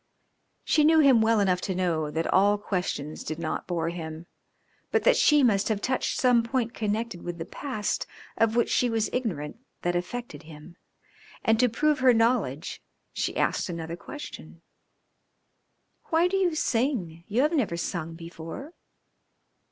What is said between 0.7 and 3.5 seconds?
knew him well enough to know that all questions did